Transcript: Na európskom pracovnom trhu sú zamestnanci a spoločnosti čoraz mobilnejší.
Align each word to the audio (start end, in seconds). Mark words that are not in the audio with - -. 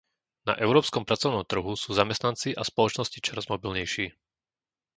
Na 0.49 0.53
európskom 0.65 1.03
pracovnom 1.09 1.43
trhu 1.51 1.71
sú 1.83 1.89
zamestnanci 2.01 2.49
a 2.59 2.65
spoločnosti 2.71 3.17
čoraz 3.25 3.45
mobilnejší. 3.53 4.05